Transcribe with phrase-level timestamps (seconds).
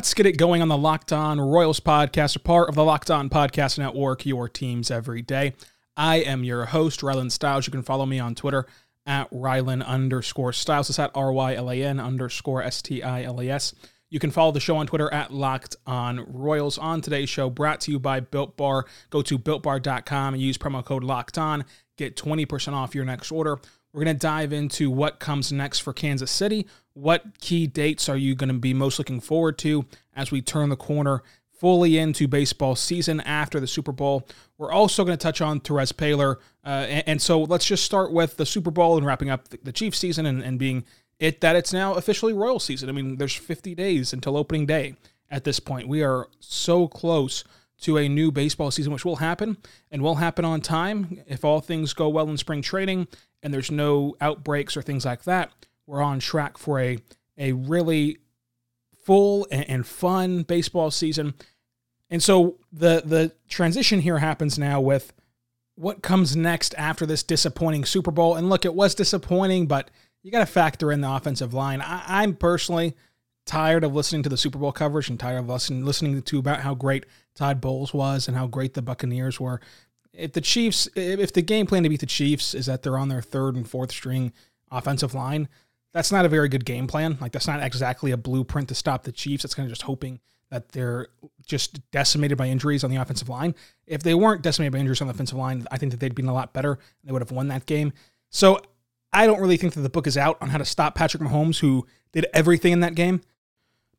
[0.00, 3.10] Let's get it going on the Locked On Royals podcast, a part of the Locked
[3.10, 5.52] On Podcast Network, your teams every day.
[5.94, 7.66] I am your host, Rylan Stiles.
[7.66, 8.64] You can follow me on Twitter
[9.04, 10.88] at Rylan underscore Stiles.
[10.88, 13.74] It's at R Y L A N underscore S T I L A S.
[14.08, 16.78] You can follow the show on Twitter at Locked On Royals.
[16.78, 18.86] On today's show, brought to you by Built Bar.
[19.10, 21.62] Go to builtbar.com and use promo code Locked On.
[21.98, 23.58] Get 20% off your next order.
[23.92, 26.66] We're going to dive into what comes next for Kansas City.
[26.94, 30.68] What key dates are you going to be most looking forward to as we turn
[30.68, 31.22] the corner
[31.58, 34.26] fully into baseball season after the Super Bowl?
[34.58, 36.36] We're also going to touch on Terez Paylor.
[36.64, 39.58] Uh, and, and, so let's just start with the Super Bowl and wrapping up the,
[39.62, 40.84] the Chiefs season and, and being
[41.18, 42.88] it that it's now officially Royal season.
[42.88, 44.94] I mean, there's 50 days until opening day
[45.30, 45.88] at this point.
[45.88, 47.44] We are so close
[47.80, 49.56] to a new baseball season, which will happen
[49.90, 53.08] and will happen on time if all things go well in spring training
[53.42, 55.52] and there's no outbreaks or things like that.
[55.86, 56.98] We're on track for a
[57.38, 58.18] a really
[59.04, 61.34] full and, and fun baseball season.
[62.10, 65.12] And so the the transition here happens now with
[65.74, 68.36] what comes next after this disappointing Super Bowl.
[68.36, 69.90] And look, it was disappointing, but
[70.22, 71.80] you got to factor in the offensive line.
[71.80, 72.94] I, am personally
[73.50, 76.60] tired of listening to the Super Bowl coverage and tired of listening listening to about
[76.60, 79.60] how great Todd Bowles was and how great the Buccaneers were.
[80.12, 83.08] If the Chiefs, if the game plan to beat the Chiefs is that they're on
[83.08, 84.32] their third and fourth string
[84.70, 85.48] offensive line,
[85.92, 87.18] that's not a very good game plan.
[87.20, 89.44] Like that's not exactly a blueprint to stop the Chiefs.
[89.44, 90.20] It's kind of just hoping
[90.50, 91.08] that they're
[91.44, 93.56] just decimated by injuries on the offensive line.
[93.84, 96.28] If they weren't decimated by injuries on the offensive line, I think that they'd been
[96.28, 96.74] a lot better.
[96.74, 97.92] And they would have won that game.
[98.30, 98.60] So
[99.12, 101.58] I don't really think that the book is out on how to stop Patrick Mahomes,
[101.58, 103.22] who did everything in that game.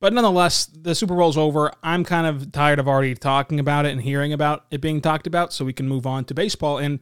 [0.01, 1.71] But nonetheless, the Super Bowl's over.
[1.83, 5.27] I'm kind of tired of already talking about it and hearing about it being talked
[5.27, 6.99] about, so we can move on to baseball in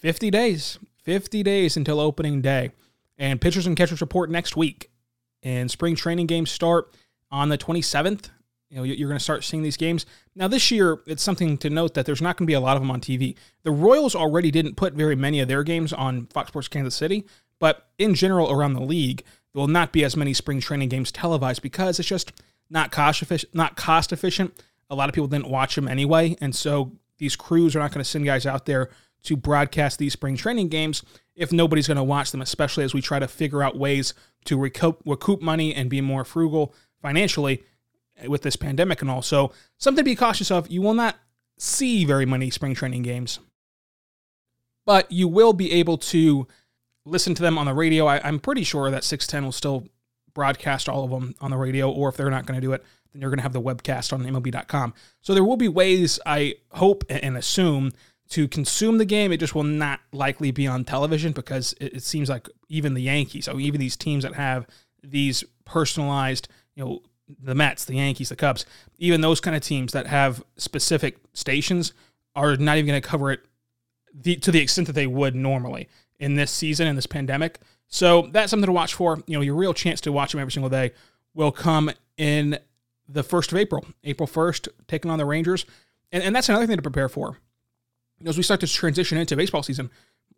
[0.00, 0.78] 50 days.
[1.04, 2.70] 50 days until opening day.
[3.18, 4.90] And pitchers and catchers report next week.
[5.42, 6.94] And spring training games start
[7.30, 8.30] on the 27th.
[8.70, 10.06] You know, you're going to start seeing these games.
[10.34, 12.76] Now, this year, it's something to note that there's not going to be a lot
[12.76, 13.36] of them on TV.
[13.62, 17.26] The Royals already didn't put very many of their games on Fox Sports Kansas City,
[17.58, 21.12] but in general, around the league, there will not be as many spring training games
[21.12, 22.32] televised because it's just
[22.70, 23.54] not cost efficient.
[23.54, 24.62] Not cost efficient.
[24.88, 28.02] A lot of people didn't watch them anyway, and so these crews are not going
[28.02, 28.90] to send guys out there
[29.24, 31.02] to broadcast these spring training games
[31.34, 34.14] if nobody's going to watch them, especially as we try to figure out ways
[34.44, 37.62] to recoup, recoup money and be more frugal financially
[38.26, 39.22] with this pandemic and all.
[39.22, 40.70] So, something to be cautious of.
[40.70, 41.16] You will not
[41.58, 43.38] see very many spring training games,
[44.84, 46.46] but you will be able to
[47.04, 48.06] listen to them on the radio.
[48.06, 49.88] I, am pretty sure that 610 will still
[50.34, 52.84] broadcast all of them on the radio, or if they're not going to do it,
[53.12, 54.94] then you're going to have the webcast on MLB.com.
[55.20, 57.92] So there will be ways, I hope and assume,
[58.30, 59.32] to consume the game.
[59.32, 63.02] It just will not likely be on television because it, it seems like even the
[63.02, 64.66] Yankees, or even these teams that have
[65.02, 67.02] these personalized, you know,
[67.42, 68.66] the Mets, the Yankees, the Cubs,
[68.98, 71.92] even those kind of teams that have specific stations
[72.34, 73.40] are not even going to cover it
[74.14, 75.88] the, to the extent that they would normally
[76.22, 77.58] in this season in this pandemic.
[77.88, 79.22] So that's something to watch for.
[79.26, 80.92] You know, your real chance to watch them every single day
[81.34, 82.58] will come in
[83.08, 85.66] the first of April, April 1st, taking on the Rangers.
[86.12, 87.38] And, and that's another thing to prepare for.
[88.24, 89.90] As we start to transition into baseball season,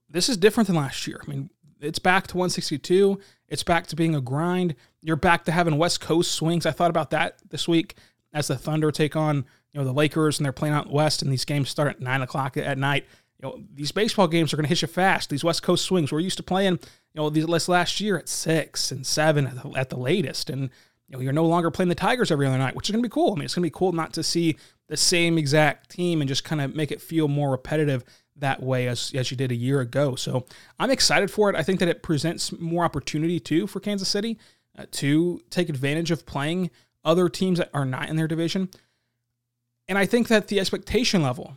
[0.09, 1.21] this is different than last year.
[1.23, 1.51] I mean,
[1.81, 3.21] it's back to 162.
[3.49, 4.75] It's back to being a grind.
[5.03, 6.65] You're back to having West Coast swings.
[6.65, 7.97] I thought about that this week
[8.33, 11.31] as the Thunder take on you know the Lakers and they're playing out west, and
[11.31, 13.05] these games start at nine o'clock at night
[13.39, 15.31] you know, these baseball games are going to hit you fast.
[15.31, 16.13] These West Coast swings.
[16.13, 19.71] We're used to playing, you know, these last year at six and seven at the,
[19.79, 20.71] at the latest, and
[21.09, 23.09] you know, you're no longer playing the Tigers every other night, which is going to
[23.09, 23.33] be cool.
[23.33, 24.57] I mean, it's going to be cool not to see
[24.89, 28.05] the same exact team and just kind of make it feel more repetitive
[28.37, 30.15] that way as as you did a year ago.
[30.15, 30.47] So
[30.79, 31.57] I'm excited for it.
[31.57, 34.39] I think that it presents more opportunity too for Kansas City
[34.77, 36.71] uh, to take advantage of playing
[37.05, 38.71] other teams that are not in their division.
[39.89, 41.57] And I think that the expectation level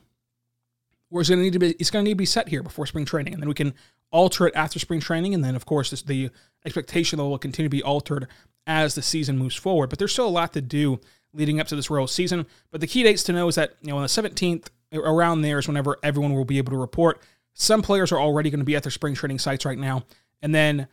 [1.10, 2.64] or is going to need to be it's going to need to be set here
[2.64, 3.74] before spring training, and then we can
[4.12, 6.30] alter it after spring training, and then of course this, the
[6.66, 8.28] expectation level will continue to be altered
[8.66, 9.90] as the season moves forward.
[9.90, 11.00] But there's still a lot to do
[11.34, 12.46] leading up to this Royal season.
[12.72, 15.60] But the key dates to know is that you know on the 17th around there
[15.60, 17.22] is whenever everyone will be able to report.
[17.54, 20.04] Some players are already going to be at their spring training sites right now,
[20.42, 20.88] and then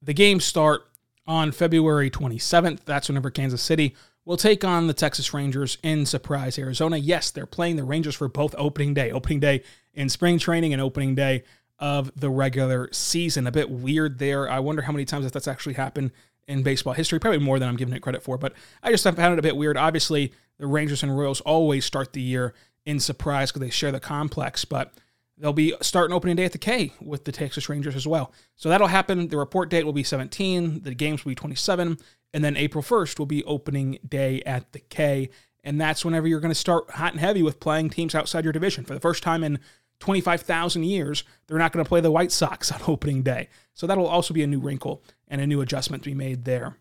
[0.00, 0.82] the games start
[1.26, 2.84] on February 27th.
[2.84, 6.96] That's whenever Kansas City will take on the Texas Rangers in Surprise, Arizona.
[6.96, 9.62] Yes, they're playing the Rangers for both opening day, opening day
[9.92, 11.44] in spring training and opening day
[11.78, 13.46] of the regular season.
[13.46, 14.48] A bit weird there.
[14.48, 16.12] I wonder how many times that's actually happened
[16.46, 17.18] in baseball history.
[17.18, 19.56] Probably more than I'm giving it credit for, but I just found it a bit
[19.56, 19.76] weird.
[19.76, 22.54] Obviously, the Rangers and Royals always start the year
[22.86, 24.92] in Surprise because they share the complex, but
[25.38, 28.32] they'll be starting opening day at the K with the Texas Rangers as well.
[28.56, 29.28] So that'll happen.
[29.28, 31.98] The report date will be 17, the games will be 27,
[32.32, 35.30] and then April 1st will be opening day at the K.
[35.62, 38.52] And that's whenever you're going to start hot and heavy with playing teams outside your
[38.52, 38.84] division.
[38.84, 39.58] For the first time in
[40.00, 43.48] 25,000 years, they're not going to play the White Sox on opening day.
[43.72, 46.76] So that'll also be a new wrinkle and a new adjustment to be made there.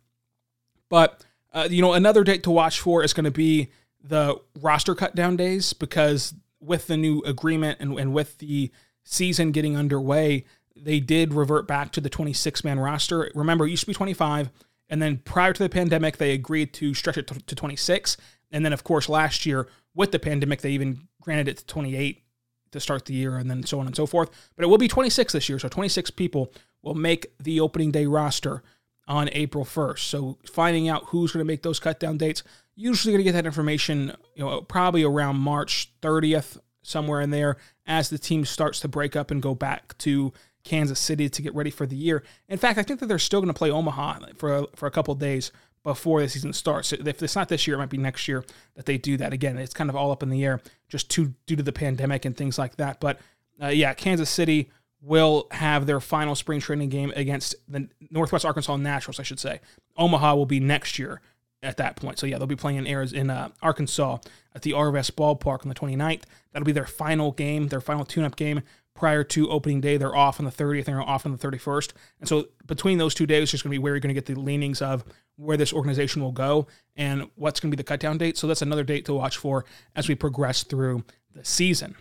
[0.89, 1.23] But,
[1.53, 3.69] uh, you know, another date to watch for is going to be
[4.03, 6.33] the roster cut down days because
[6.63, 8.71] with the new agreement and, and with the
[9.04, 10.45] season getting underway,
[10.75, 13.31] they did revert back to the 26 man roster.
[13.36, 14.50] Remember, it used to be 25.
[14.89, 18.18] And then prior to the pandemic, they agreed to stretch it to, to 26.
[18.51, 22.24] And then, of course, last year with the pandemic, they even granted it to 28
[22.71, 24.30] to start the year and then so on and so forth.
[24.56, 25.59] But it will be 26 this year.
[25.59, 26.51] So 26 people
[26.81, 28.63] will make the opening day roster
[29.07, 30.00] on April 1st.
[30.00, 32.44] So finding out who's going to make those cut down dates,
[32.75, 37.57] usually going to get that information, you know, probably around March 30th, somewhere in there,
[37.85, 40.33] as the team starts to break up and go back to
[40.63, 42.23] Kansas City to get ready for the year.
[42.47, 44.91] In fact, I think that they're still going to play Omaha for a, for a
[44.91, 45.51] couple days
[45.83, 46.93] before the season starts.
[46.93, 49.57] If it's not this year, it might be next year that they do that again.
[49.57, 52.35] It's kind of all up in the air just to, due to the pandemic and
[52.35, 53.01] things like that.
[53.01, 53.19] But
[53.61, 54.69] uh, yeah, Kansas City
[55.01, 59.59] will have their final spring training game against the Northwest Arkansas Naturals, I should say.
[59.97, 61.19] Omaha will be next year
[61.63, 62.19] at that point.
[62.19, 64.18] So yeah, they'll be playing in Arizona, in uh, Arkansas
[64.54, 66.24] at the Arvest Ballpark on the 29th.
[66.51, 68.62] That'll be their final game, their final tune-up game
[68.94, 69.98] prior to opening day.
[69.98, 71.94] They're off on the 30th and they're off on the 31st.
[72.19, 74.25] And so between those two days, just going to be where you're going to get
[74.27, 75.04] the leanings of
[75.36, 78.38] where this organization will go and what's going to be the cut down date.
[78.38, 81.95] So that's another date to watch for as we progress through the season.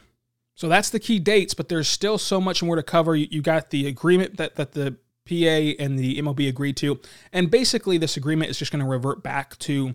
[0.55, 3.17] So that's the key dates, but there's still so much more to cover.
[3.17, 4.97] You, you got the agreement that, that the
[5.28, 7.00] PA and the MLB agreed to.
[7.32, 9.94] And basically, this agreement is just going to revert back to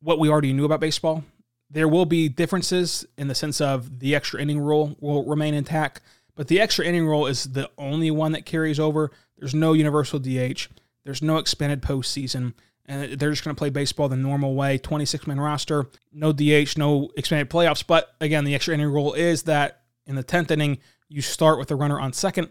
[0.00, 1.24] what we already knew about baseball.
[1.70, 6.00] There will be differences in the sense of the extra inning rule will remain intact,
[6.34, 9.10] but the extra inning rule is the only one that carries over.
[9.38, 10.68] There's no universal DH,
[11.04, 12.52] there's no expanded postseason,
[12.86, 16.76] and they're just going to play baseball the normal way 26 man roster, no DH,
[16.76, 17.84] no expanded playoffs.
[17.86, 21.68] But again, the extra inning rule is that in the 10th inning, you start with
[21.68, 22.50] the runner on second.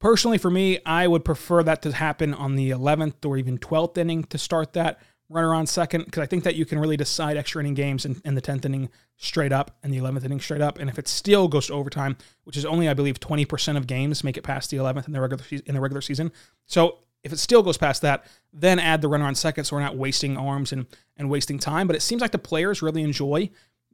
[0.00, 3.98] Personally, for me, I would prefer that to happen on the 11th or even 12th
[3.98, 7.36] inning to start that runner on second because I think that you can really decide
[7.36, 10.62] extra inning games in, in, the 10th inning straight up and the 11th inning straight
[10.62, 10.78] up.
[10.78, 14.24] And if it still goes to overtime, which is only, I believe, 20% of games
[14.24, 16.32] make it past the 11th in the regular, in the regular season.
[16.66, 19.82] So if it still goes past that, then add the runner on second so we're
[19.82, 20.86] not wasting arms and,
[21.16, 21.86] and wasting time.
[21.86, 23.50] But it seems like the players really enjoy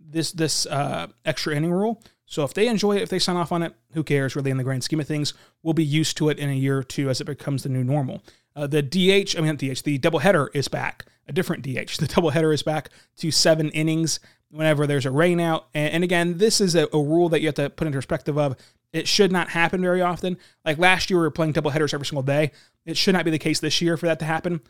[0.09, 2.03] this this uh, extra inning rule.
[2.27, 4.57] So if they enjoy it, if they sign off on it, who cares really in
[4.57, 5.35] the grand scheme of things?
[5.63, 7.85] We'll be used to it in a year or two as it becomes the new
[7.85, 8.23] normal.
[8.57, 11.99] Uh, the DH, I mean, DH, the doubleheader is back, a different DH.
[11.99, 14.21] The doubleheader is back to seven innings
[14.51, 15.65] whenever there's a rainout.
[15.75, 18.39] And, and again, this is a, a, rule that you have to put into perspective
[18.39, 18.57] of.
[18.93, 20.39] It should not happen very often.
[20.65, 22.53] Like last year, we were playing doubleheaders every single day.
[22.87, 24.61] It should not be the case this year for that to happen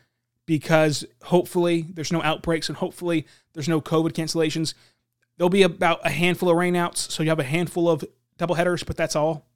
[0.47, 4.75] because hopefully there's no outbreaks and hopefully there's no COVID cancellations.
[5.37, 8.05] There'll be about a handful of rainouts, so you have a handful of
[8.39, 9.47] doubleheaders, but that's all.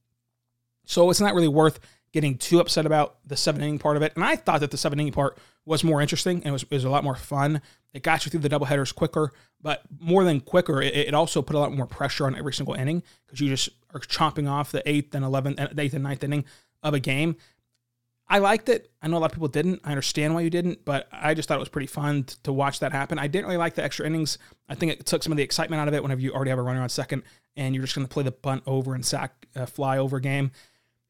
[0.85, 1.81] So it's not really worth
[2.13, 4.13] getting too upset about the seven inning part of it.
[4.15, 6.71] And I thought that the seven inning part was more interesting and it was, it
[6.71, 7.61] was a lot more fun.
[7.93, 11.57] It got you through the doubleheaders quicker, but more than quicker, it, it also put
[11.57, 14.87] a lot more pressure on every single inning because you just are chomping off the
[14.89, 16.45] eighth and eleventh, and eighth and ninth inning
[16.83, 17.37] of a game.
[18.31, 18.91] I liked it.
[19.01, 19.81] I know a lot of people didn't.
[19.85, 22.81] I understand why you didn't, but I just thought it was pretty fun to watch
[22.81, 23.19] that happen.
[23.19, 24.37] I didn't really like the extra innings.
[24.69, 26.59] I think it took some of the excitement out of it whenever you already have
[26.59, 27.23] a runner on second
[27.57, 30.51] and you're just going to play the bunt over and sack uh, fly over game.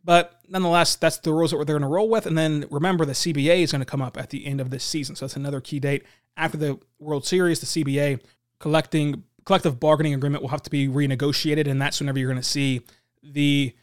[0.05, 2.25] But nonetheless, that's the rules that they're going to roll with.
[2.25, 4.85] And then remember, the CBA is going to come up at the end of this
[4.85, 5.17] season.
[5.17, 6.05] So that's another key date.
[6.37, 8.21] After the World Series, the CBA
[8.61, 12.47] collecting collective bargaining agreement will have to be renegotiated, and that's whenever you're going to
[12.47, 12.83] see
[13.23, 13.75] the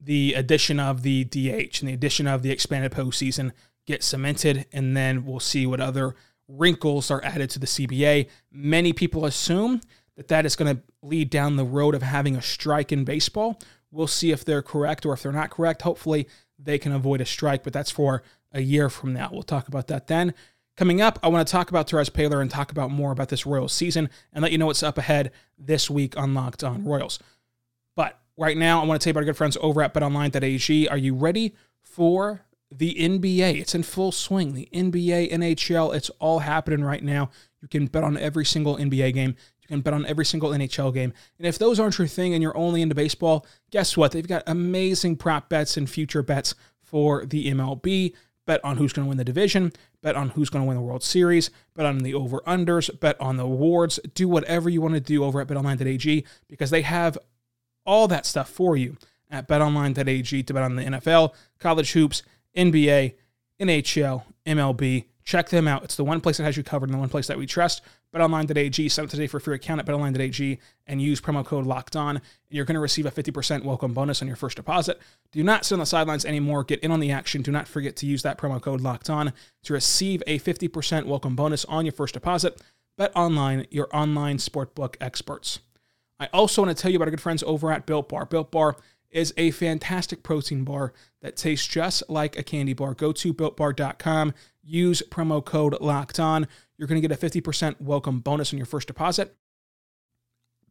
[0.00, 3.52] the addition of the DH and the addition of the expanded postseason
[3.86, 6.14] get cemented, and then we'll see what other
[6.46, 8.28] wrinkles are added to the CBA.
[8.52, 9.80] Many people assume
[10.16, 13.58] that that is going to lead down the road of having a strike in baseball,
[13.90, 15.82] We'll see if they're correct or if they're not correct.
[15.82, 16.28] Hopefully,
[16.58, 19.30] they can avoid a strike, but that's for a year from now.
[19.32, 20.34] We'll talk about that then.
[20.76, 23.46] Coming up, I want to talk about Terez Paylor and talk about more about this
[23.46, 27.18] Royals season and let you know what's up ahead this week on Locked On Royals.
[28.38, 30.88] Right now, I want to tell you about our good friends over at betonline.ag.
[30.88, 33.60] Are you ready for the NBA.
[33.60, 34.54] It's in full swing.
[34.54, 37.30] The NBA, NHL, it's all happening right now.
[37.62, 39.34] You can bet on every single NBA game.
[39.62, 41.12] You can bet on every single NHL game.
[41.38, 44.12] And if those aren't your thing and you're only into baseball, guess what?
[44.12, 48.14] They've got amazing prop bets and future bets for the MLB.
[48.46, 50.82] Bet on who's going to win the division, bet on who's going to win the
[50.82, 54.00] World Series, bet on the over unders, bet on the awards.
[54.14, 57.18] Do whatever you want to do over at betonline.ag because they have
[57.88, 58.96] all that stuff for you
[59.30, 62.22] at betonline.ag to bet on the NFL, college hoops,
[62.54, 63.14] NBA,
[63.58, 65.06] NHL, MLB.
[65.24, 65.84] Check them out.
[65.84, 67.82] It's the one place that has you covered and the one place that we trust.
[68.14, 68.88] BetOnline.ag.
[68.88, 72.20] Sign up today for a free account at BetOnline.ag and use promo code Locked On.
[72.48, 75.00] You're going to receive a 50% welcome bonus on your first deposit.
[75.32, 76.64] Do not sit on the sidelines anymore.
[76.64, 77.42] Get in on the action.
[77.42, 79.32] Do not forget to use that promo code Locked On
[79.64, 82.62] to receive a 50% welcome bonus on your first deposit.
[82.98, 85.60] BetOnline, your online sportbook experts.
[86.20, 88.26] I also want to tell you about our good friends over at Built Bar.
[88.26, 88.76] Built Bar
[89.10, 92.94] is a fantastic protein bar that tastes just like a candy bar.
[92.94, 96.46] Go to builtbar.com, use promo code locked on.
[96.76, 99.34] You're going to get a 50% welcome bonus on your first deposit.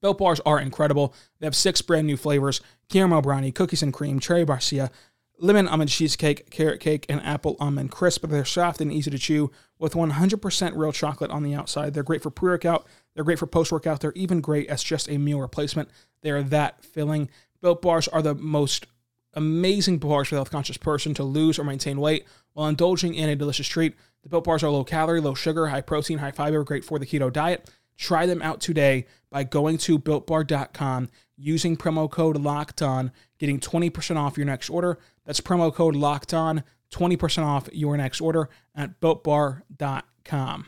[0.02, 1.16] Built bars are incredible.
[1.40, 4.92] They have six brand new flavors caramel brownie, cookies and cream, cherry barcia,
[5.40, 8.28] lemon almond cheesecake, carrot cake, and apple almond crisp.
[8.28, 11.94] They're soft and easy to chew with 100% real chocolate on the outside.
[11.94, 15.10] They're great for pre workout, they're great for post workout, they're even great as just
[15.10, 15.90] a meal replacement.
[16.22, 17.30] They're that filling.
[17.62, 18.88] Built bars are the most
[19.34, 23.30] amazing bars for the health conscious person to lose or maintain weight while indulging in
[23.30, 23.96] a delicious treat.
[24.24, 27.06] The built bars are low calorie, low sugar, high protein, high fiber, great for the
[27.06, 27.70] keto diet.
[27.98, 34.18] Try them out today by going to builtbar.com using promo code locked on, getting 20%
[34.18, 34.98] off your next order.
[35.26, 40.68] That's promo code locked on, 20% off your next order at builtbar.com.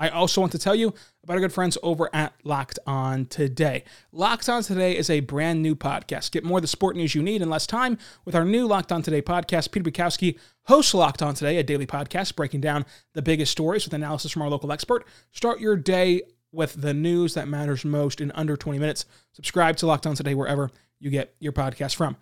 [0.00, 3.84] I also want to tell you about our good friends over at Locked On Today.
[4.12, 6.32] Locked On Today is a brand new podcast.
[6.32, 8.92] Get more of the sport news you need in less time with our new Locked
[8.92, 9.70] On Today podcast.
[9.70, 13.92] Peter Bukowski hosts Locked On Today, a daily podcast breaking down the biggest stories with
[13.92, 15.06] analysis from our local expert.
[15.32, 19.04] Start your day with the news that matters most in under 20 minutes.
[19.32, 22.16] Subscribe to Locked On Today wherever you get your podcast from.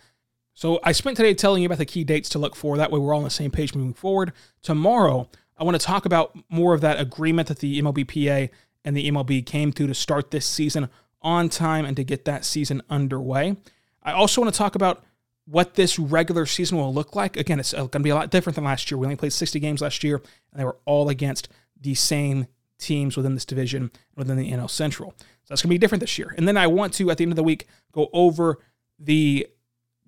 [0.58, 2.76] So I spent today telling you about the key dates to look for.
[2.76, 4.32] That way we're all on the same page moving forward.
[4.60, 8.50] Tomorrow, I want to talk about more of that agreement that the MLBPA
[8.84, 10.88] and the MLB came to to start this season
[11.22, 13.54] on time and to get that season underway.
[14.02, 15.04] I also want to talk about
[15.44, 17.36] what this regular season will look like.
[17.36, 18.98] Again, it's uh, going to be a lot different than last year.
[18.98, 20.16] We only played 60 games last year,
[20.50, 21.48] and they were all against
[21.80, 22.48] the same
[22.78, 25.14] teams within this division, within the NL Central.
[25.20, 26.34] So that's going to be different this year.
[26.36, 28.58] And then I want to, at the end of the week, go over
[28.98, 29.46] the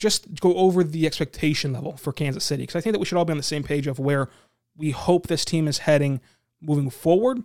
[0.00, 3.18] just go over the expectation level for Kansas City because I think that we should
[3.18, 4.28] all be on the same page of where
[4.76, 6.20] we hope this team is heading
[6.60, 7.44] moving forward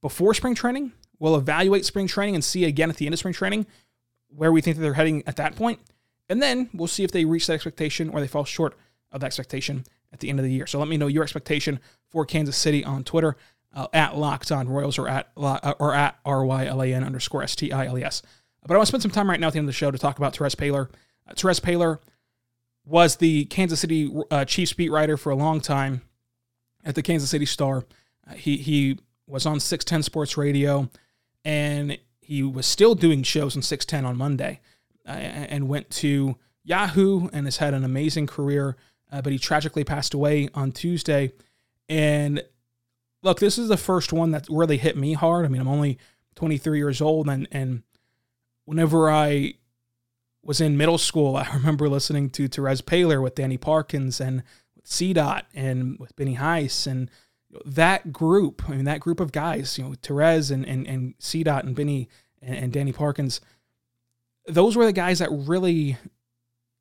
[0.00, 0.92] before spring training.
[1.18, 3.66] We'll evaluate spring training and see again at the end of spring training
[4.28, 5.80] where we think that they're heading at that point.
[6.28, 8.74] And then we'll see if they reach that expectation or they fall short
[9.12, 10.66] of that expectation at the end of the year.
[10.66, 11.78] So let me know your expectation
[12.10, 13.36] for Kansas City on Twitter
[13.74, 17.04] uh, at Locked On Royals or at uh, or at R Y L A N
[17.04, 18.22] underscore S T I L E S.
[18.62, 19.90] But I want to spend some time right now at the end of the show
[19.90, 20.88] to talk about Terez Paylor.
[21.28, 21.98] Uh, Terez Paylor
[22.84, 26.02] was the Kansas City uh, Chiefs beat writer for a long time
[26.84, 27.84] at the Kansas City Star.
[28.28, 30.90] Uh, he he was on 610 Sports Radio,
[31.44, 34.60] and he was still doing shows on 610 on Monday,
[35.06, 38.76] uh, and went to Yahoo and has had an amazing career.
[39.10, 41.32] Uh, but he tragically passed away on Tuesday.
[41.86, 42.42] And
[43.22, 45.44] look, this is the first one that really hit me hard.
[45.44, 45.98] I mean, I'm only
[46.36, 47.82] 23 years old, and and
[48.64, 49.54] whenever I
[50.44, 54.42] was in middle school, I remember listening to Terez Paylor with Danny Parkins and
[54.74, 57.10] with C Dot and with Benny Heiss and
[57.64, 58.62] that group.
[58.68, 61.74] I mean, that group of guys, you know, Terez and and, and C Dot and
[61.74, 62.08] Benny
[62.40, 63.40] and, and Danny Parkins.
[64.46, 65.96] Those were the guys that really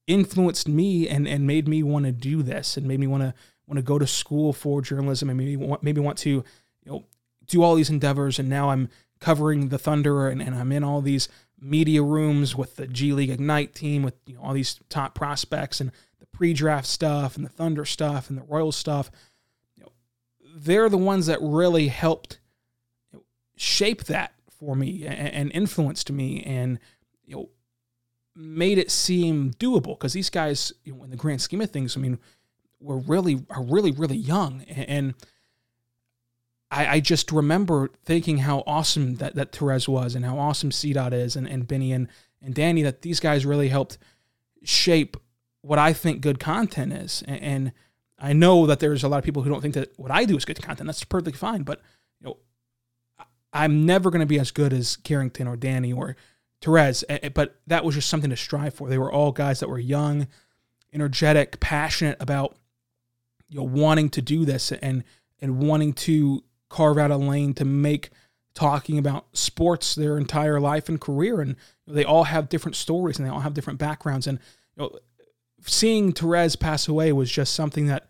[0.07, 3.33] influenced me and and made me want to do this and made me want to
[3.67, 6.45] want to go to school for journalism and maybe want, maybe want to you
[6.85, 7.05] know
[7.45, 8.89] do all these endeavors and now I'm
[9.19, 11.29] covering the Thunder and, and I'm in all these
[11.61, 15.79] media rooms with the G League Ignite team with you know all these top prospects
[15.79, 19.11] and the pre-draft stuff and the Thunder stuff and the Royals stuff,
[19.75, 19.91] you know,
[20.55, 22.39] they're the ones that really helped
[23.55, 26.79] shape that for me and, and influenced me and
[27.25, 27.49] you know
[28.35, 31.95] made it seem doable because these guys, you know, in the grand scheme of things,
[31.95, 32.17] I mean,
[32.79, 35.13] were really are really really young and.
[36.71, 40.93] I, I just remember thinking how awesome that, that Terez was and how awesome C
[40.93, 42.07] Dot is and, and Benny and,
[42.41, 43.97] and Danny, that these guys really helped
[44.63, 45.17] shape
[45.61, 47.23] what I think good content is.
[47.27, 47.71] And, and
[48.17, 50.37] I know that there's a lot of people who don't think that what I do
[50.37, 50.87] is good content.
[50.87, 51.63] That's perfectly fine.
[51.63, 51.81] But
[52.21, 52.37] you know,
[53.51, 56.15] I'm never going to be as good as Carrington or Danny or
[56.61, 57.03] Terez.
[57.33, 58.87] But that was just something to strive for.
[58.87, 60.27] They were all guys that were young,
[60.93, 62.55] energetic, passionate about
[63.49, 65.03] you know wanting to do this and
[65.41, 68.09] and wanting to carve out a lane to make
[68.53, 71.41] talking about sports their entire life and career.
[71.41, 74.25] And they all have different stories and they all have different backgrounds.
[74.25, 74.39] And
[74.75, 74.99] you know
[75.67, 78.07] seeing Terez pass away was just something that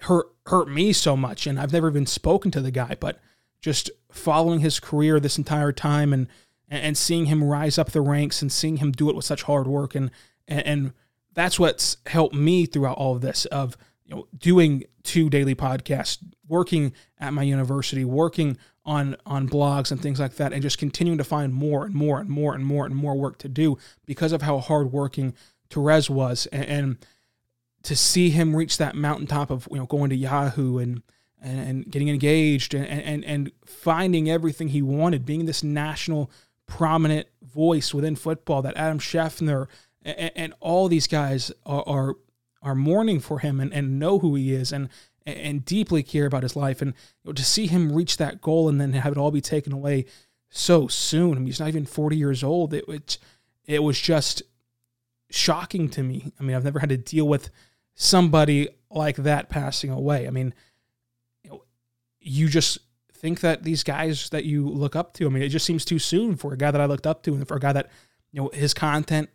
[0.00, 1.46] hurt hurt me so much.
[1.46, 3.20] And I've never even spoken to the guy but
[3.60, 6.26] just following his career this entire time and
[6.68, 9.66] and seeing him rise up the ranks and seeing him do it with such hard
[9.66, 9.94] work.
[9.94, 10.10] And
[10.48, 10.94] and
[11.34, 13.76] that's what's helped me throughout all of this of
[14.14, 20.18] know doing two daily podcasts working at my university working on on blogs and things
[20.18, 22.94] like that and just continuing to find more and more and more and more and
[22.94, 25.34] more work to do because of how hardworking
[25.70, 26.46] Terez was.
[26.46, 27.06] And, and
[27.84, 31.02] to see him reach that mountaintop of you know going to Yahoo and
[31.40, 36.30] and, and getting engaged and, and and finding everything he wanted, being this national
[36.66, 39.66] prominent voice within football that Adam Schefter
[40.02, 42.14] and, and all these guys are, are
[42.62, 44.88] are mourning for him and, and know who he is and
[45.24, 48.68] and deeply care about his life and you know, to see him reach that goal
[48.68, 50.04] and then have it all be taken away
[50.50, 51.32] so soon.
[51.32, 52.74] I mean, he's not even 40 years old.
[52.74, 53.18] It, it,
[53.64, 54.42] it was just
[55.30, 56.32] shocking to me.
[56.38, 57.50] I mean, I've never had to deal with
[57.94, 60.26] somebody like that passing away.
[60.26, 60.54] I mean,
[61.42, 61.62] you, know,
[62.20, 62.78] you just
[63.12, 65.98] think that these guys that you look up to, I mean, it just seems too
[65.98, 67.90] soon for a guy that I looked up to and for a guy that,
[68.32, 69.30] you know, his content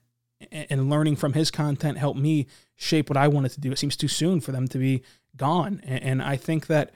[0.52, 3.72] and learning from his content helped me shape what I wanted to do.
[3.72, 5.04] It seems too soon for them to be
[5.36, 5.82] gone.
[5.84, 6.92] And I think that,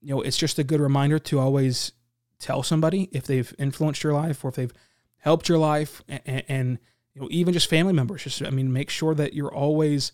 [0.00, 1.92] you know, it's just a good reminder to always
[2.38, 4.72] tell somebody if they've influenced your life or if they've
[5.18, 6.78] helped your life and, and
[7.14, 8.24] you know, even just family members.
[8.24, 10.12] Just, I mean, make sure that you're always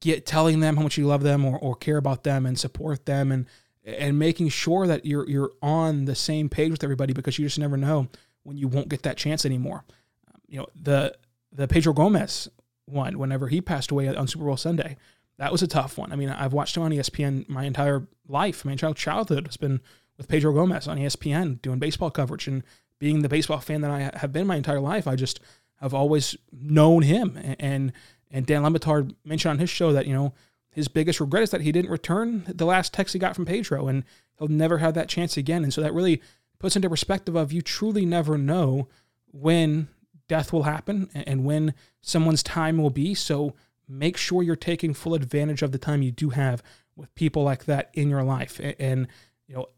[0.00, 3.06] get telling them how much you love them or, or care about them and support
[3.06, 3.46] them and,
[3.84, 7.58] and making sure that you're, you're on the same page with everybody because you just
[7.58, 8.08] never know
[8.42, 9.84] when you won't get that chance anymore.
[10.28, 11.16] Um, you know, the,
[11.52, 12.48] the Pedro Gomez
[12.86, 14.96] one, whenever he passed away on Super Bowl Sunday,
[15.38, 16.12] that was a tough one.
[16.12, 18.64] I mean, I've watched him on ESPN my entire life.
[18.64, 19.80] My entire childhood has been
[20.16, 22.62] with Pedro Gomez on ESPN doing baseball coverage and
[22.98, 25.06] being the baseball fan that I have been my entire life.
[25.06, 25.40] I just
[25.80, 27.38] have always known him.
[27.58, 27.92] And
[28.30, 30.32] and Dan Le Batard mentioned on his show that you know
[30.70, 33.88] his biggest regret is that he didn't return the last text he got from Pedro,
[33.88, 34.04] and
[34.38, 35.64] he'll never have that chance again.
[35.64, 36.22] And so that really
[36.58, 38.88] puts into perspective of you truly never know
[39.32, 39.88] when
[40.32, 43.14] death will happen and when someone's time will be.
[43.14, 43.52] So
[43.86, 46.62] make sure you're taking full advantage of the time you do have
[46.96, 48.58] with people like that in your life.
[48.78, 49.08] And,
[49.46, 49.68] you know,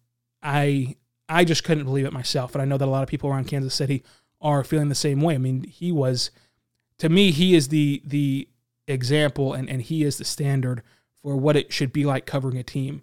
[0.40, 0.95] I
[1.29, 2.55] I just couldn't believe it myself.
[2.55, 4.05] And I know that a lot of people around Kansas City
[4.40, 5.35] are feeling the same way.
[5.35, 6.31] I mean, he was
[6.99, 8.49] to me, he is the the
[8.87, 10.85] example and, and he is the standard
[11.21, 13.03] for what it should be like covering a team.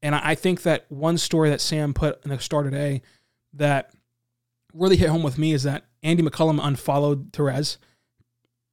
[0.00, 3.02] And I think that one story that Sam put in the Star today
[3.54, 3.90] that
[4.72, 7.78] really hit home with me is that Andy McCullough unfollowed Terez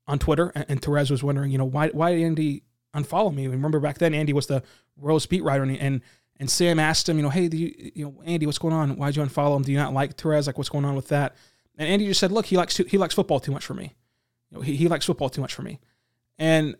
[0.07, 2.63] on Twitter, and Terez was wondering, you know, why why did Andy
[2.95, 3.47] unfollow me?
[3.47, 4.63] Remember back then, Andy was the
[4.97, 6.01] Royals beat writer, and and,
[6.39, 8.95] and Sam asked him, you know, hey, you, you know, Andy, what's going on?
[8.97, 9.63] Why'd you unfollow him?
[9.63, 10.47] Do you not like Terez?
[10.47, 11.35] Like, what's going on with that?
[11.77, 13.95] And Andy just said, look, he likes he likes football too much for me.
[14.51, 15.79] You know, he, he likes football too much for me,
[16.37, 16.75] and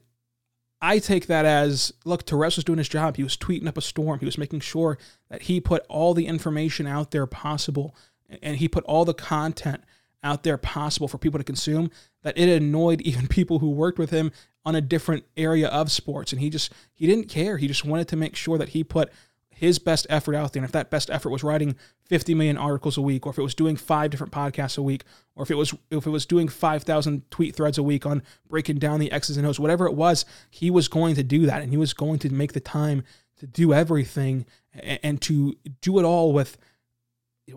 [0.81, 3.17] I take that as look, Terez was doing his job.
[3.17, 4.19] He was tweeting up a storm.
[4.19, 7.95] He was making sure that he put all the information out there possible,
[8.41, 9.83] and he put all the content
[10.25, 11.89] out there possible for people to consume
[12.23, 14.31] that it annoyed even people who worked with him
[14.65, 16.33] on a different area of sports.
[16.33, 17.57] And he just he didn't care.
[17.57, 19.11] He just wanted to make sure that he put
[19.49, 20.61] his best effort out there.
[20.61, 21.75] And if that best effort was writing
[22.07, 25.05] 50 million articles a week or if it was doing five different podcasts a week
[25.33, 28.79] or if it was if it was doing 5000 tweet threads a week on breaking
[28.79, 31.61] down the x's and o's whatever it was he was going to do that.
[31.61, 33.03] And he was going to make the time
[33.37, 36.57] to do everything and, and to do it all with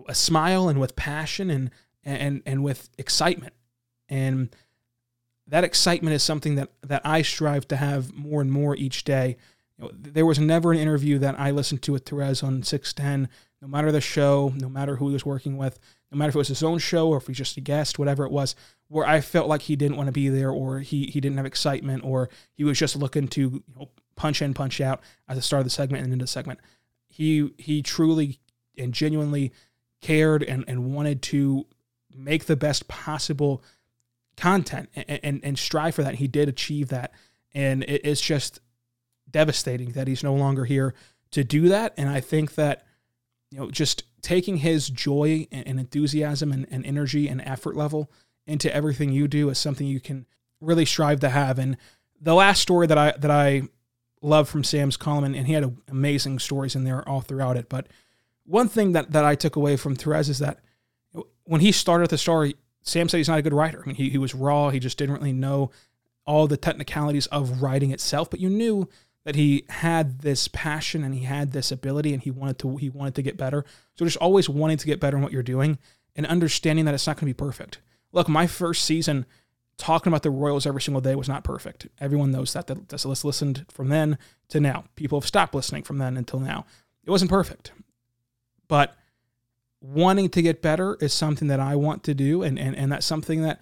[0.07, 1.71] a smile and with passion and
[2.03, 3.53] and and with excitement.
[4.07, 4.55] And
[5.47, 9.37] that excitement is something that that I strive to have more and more each day.
[9.77, 13.29] You know, there was never an interview that I listened to with Terez on 610,
[13.61, 15.79] no matter the show, no matter who he was working with,
[16.11, 18.25] no matter if it was his own show or if he's just a guest, whatever
[18.25, 18.55] it was,
[18.87, 21.45] where I felt like he didn't want to be there or he he didn't have
[21.45, 25.41] excitement or he was just looking to you know, punch in, punch out at the
[25.41, 26.59] start of the segment and into the segment.
[27.07, 28.39] He he truly
[28.77, 29.51] and genuinely
[30.01, 31.65] cared and, and wanted to
[32.13, 33.63] make the best possible
[34.37, 36.15] content and, and, and strive for that.
[36.15, 37.11] He did achieve that.
[37.53, 38.59] And it, it's just
[39.29, 40.93] devastating that he's no longer here
[41.31, 41.93] to do that.
[41.97, 42.85] And I think that,
[43.51, 48.11] you know, just taking his joy and, and enthusiasm and, and energy and effort level
[48.47, 50.25] into everything you do is something you can
[50.59, 51.59] really strive to have.
[51.59, 51.77] And
[52.19, 53.63] the last story that I that I
[54.21, 57.69] love from Sam's column, and, and he had amazing stories in there all throughout it.
[57.69, 57.87] But
[58.45, 60.59] one thing that, that I took away from Terez is that
[61.49, 63.81] when he started at the story, Sam said he's not a good writer.
[63.83, 64.69] I mean, he, he was raw.
[64.69, 65.71] He just didn't really know
[66.23, 68.87] all the technicalities of writing itself, but you knew
[69.25, 72.87] that he had this passion and he had this ability and he wanted to he
[72.87, 73.65] wanted to get better.
[73.95, 75.79] So just always wanting to get better in what you're doing
[76.15, 77.79] and understanding that it's not going to be perfect.
[78.11, 79.25] Look, my first season
[79.77, 81.87] talking about the Royals every single day was not perfect.
[81.99, 82.67] Everyone knows that.
[82.67, 84.83] That's listened from then to now.
[84.95, 86.67] People have stopped listening from then until now.
[87.03, 87.71] It wasn't perfect.
[88.67, 88.95] But
[89.81, 93.05] wanting to get better is something that I want to do, and, and, and that's
[93.05, 93.61] something that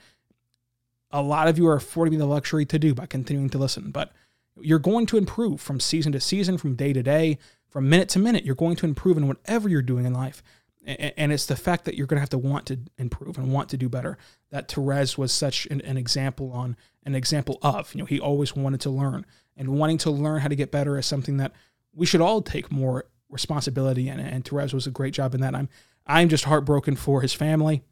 [1.12, 3.92] a lot of you are affording me the luxury to do by continuing to listen.
[3.92, 4.12] But
[4.60, 7.38] you're going to improve from season to season, from day to day,
[7.70, 8.44] from minute to minute.
[8.44, 10.44] You're going to improve in whatever you're doing in life.
[10.86, 13.70] And it's the fact that you're going to have to want to improve and want
[13.70, 14.18] to do better.
[14.52, 17.94] That Terez was such an, an example on, an example of.
[17.94, 19.26] You know, he always wanted to learn,
[19.58, 21.52] and wanting to learn how to get better is something that
[21.94, 24.20] we should all take more responsibility in.
[24.20, 25.56] And Terez was a great job in that.
[25.56, 25.68] I'm,
[26.08, 27.84] I'm just heartbroken for his family,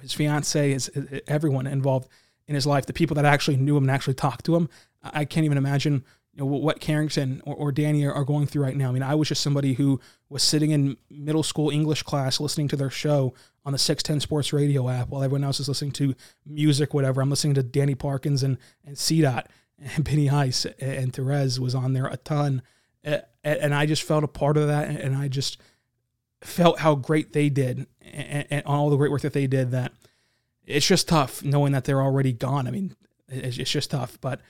[0.00, 0.90] his fiance, his,
[1.26, 2.08] everyone involved
[2.46, 4.68] in his life, the people that actually knew him and actually talked to him.
[5.02, 8.76] I can't even imagine you know, what Carrington or, or Danny are, going through right
[8.76, 8.88] now.
[8.88, 12.68] I mean, I was just somebody who was sitting in middle school English class listening
[12.68, 13.34] to their show
[13.64, 17.20] on the 610 Sports Radio app while everyone else is listening to music, whatever.
[17.20, 19.46] I'm listening to Danny Parkins and, and CDOT
[19.78, 22.62] and Benny Ice and Terez was on there a ton.
[23.44, 24.88] And I just felt a part of that.
[24.88, 25.58] And I just
[26.46, 29.92] felt how great they did and, and all the great work that they did that
[30.66, 32.66] it's just tough knowing that they're already gone.
[32.66, 32.94] I mean,
[33.28, 34.40] it's, it's just tough, but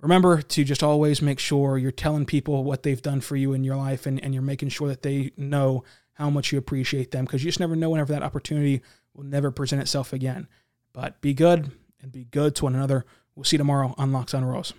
[0.00, 3.64] remember to just always make sure you're telling people what they've done for you in
[3.64, 5.84] your life and, and you're making sure that they know
[6.14, 8.82] how much you appreciate them because you just never know whenever that opportunity
[9.14, 10.48] will never present itself again.
[10.92, 11.70] But be good
[12.02, 13.04] and be good to one another.
[13.34, 14.74] We'll see you tomorrow on Locked On Royals.